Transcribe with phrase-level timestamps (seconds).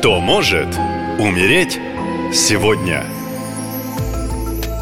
[0.00, 0.68] Кто может
[1.18, 1.78] умереть
[2.32, 3.04] сегодня?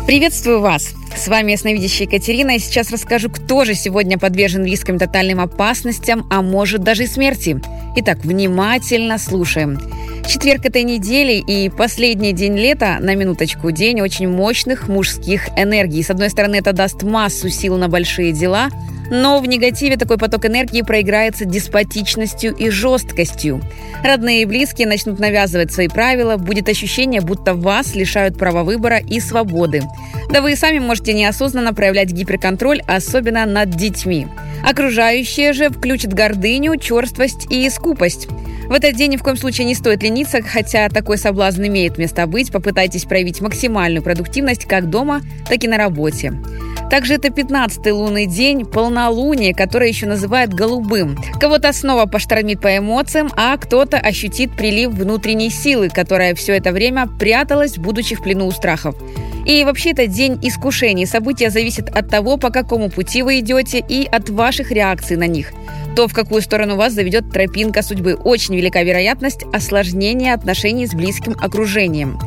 [0.07, 0.95] Приветствую вас!
[1.17, 6.41] С вами ясновидящая Екатерина, и сейчас расскажу, кто же сегодня подвержен рискам тотальным опасностям, а
[6.41, 7.61] может даже и смерти.
[7.97, 9.81] Итак, внимательно слушаем.
[10.25, 16.05] Четверг этой недели и последний день лета, на минуточку, день очень мощных мужских энергий.
[16.05, 18.69] С одной стороны, это даст массу сил на большие дела,
[19.11, 23.61] но в негативе такой поток энергии проиграется деспотичностью и жесткостью.
[24.03, 29.21] Родные и близкие начнут навязывать свои правила, будет ощущение, будто вас лишают права выбора и
[29.21, 29.83] свободы.
[30.31, 34.27] Да вы и сами можете неосознанно проявлять гиперконтроль, особенно над детьми.
[34.69, 38.29] Окружающие же включат гордыню, черствость и скупость.
[38.69, 42.27] В этот день ни в коем случае не стоит лениться, хотя такой соблазн имеет место
[42.27, 42.53] быть.
[42.53, 46.35] Попытайтесь проявить максимальную продуктивность как дома, так и на работе.
[46.91, 51.19] Также это 15-й лунный день, полнолуние, которое еще называют голубым.
[51.39, 57.07] Кого-то снова поштормит по эмоциям, а кто-то ощутит прилив внутренней силы, которая все это время
[57.07, 58.97] пряталась, будучи в плену у страхов.
[59.45, 61.07] И вообще это день искушений.
[61.07, 65.53] События зависят от того, по какому пути вы идете и от ваших реакций на них.
[65.97, 68.15] То, в какую сторону вас заведет тропинка судьбы.
[68.15, 72.19] Очень велика вероятность осложнения отношений с близким окружением.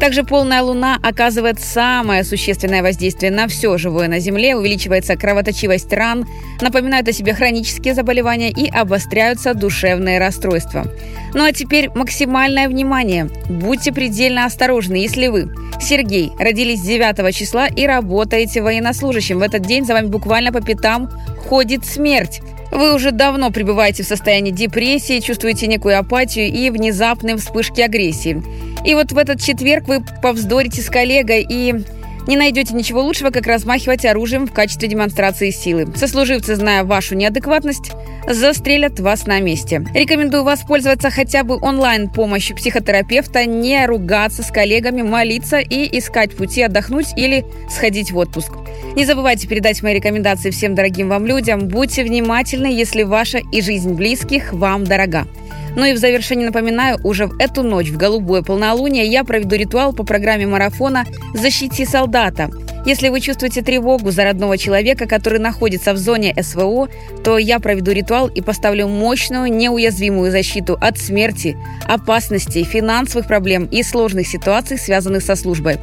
[0.00, 6.26] Также полная луна оказывает самое существенное воздействие на все живое на Земле, увеличивается кровоточивость ран,
[6.62, 10.86] напоминают о себе хронические заболевания и обостряются душевные расстройства.
[11.34, 13.28] Ну а теперь максимальное внимание.
[13.50, 19.38] Будьте предельно осторожны, если вы, Сергей, родились 9 числа и работаете военнослужащим.
[19.38, 21.10] В этот день за вами буквально по пятам
[21.46, 22.40] ходит смерть.
[22.72, 28.42] Вы уже давно пребываете в состоянии депрессии, чувствуете некую апатию и внезапные вспышки агрессии.
[28.84, 31.74] И вот в этот четверг вы повздорите с коллегой и
[32.26, 35.88] не найдете ничего лучшего, как размахивать оружием в качестве демонстрации силы.
[35.96, 37.92] Сослуживцы, зная вашу неадекватность,
[38.28, 39.84] застрелят вас на месте.
[39.94, 47.08] Рекомендую воспользоваться хотя бы онлайн-помощью психотерапевта, не ругаться с коллегами, молиться и искать пути отдохнуть
[47.16, 48.52] или сходить в отпуск.
[48.94, 51.68] Не забывайте передать мои рекомендации всем дорогим вам людям.
[51.68, 55.26] Будьте внимательны, если ваша и жизнь близких вам дорога.
[55.76, 59.92] Ну и в завершении напоминаю, уже в эту ночь, в голубое полнолуние, я проведу ритуал
[59.92, 61.04] по программе марафона
[61.34, 62.50] «Защити солдата».
[62.86, 66.88] Если вы чувствуете тревогу за родного человека, который находится в зоне СВО,
[67.22, 73.82] то я проведу ритуал и поставлю мощную, неуязвимую защиту от смерти, опасностей, финансовых проблем и
[73.82, 75.76] сложных ситуаций, связанных со службой.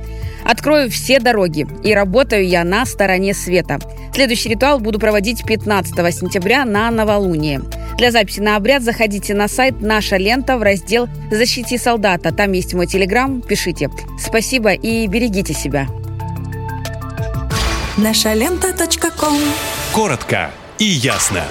[0.43, 3.79] Открою все дороги, и работаю я на стороне света.
[4.13, 7.61] Следующий ритуал буду проводить 15 сентября на новолуние.
[7.97, 12.31] Для записи на обряд заходите на сайт «Наша лента» в раздел «Защити солдата».
[12.31, 13.41] Там есть мой телеграм.
[13.41, 13.89] Пишите.
[14.19, 15.87] Спасибо и берегите себя.
[17.97, 18.73] Наша лента.
[19.93, 21.43] Коротко и ясно.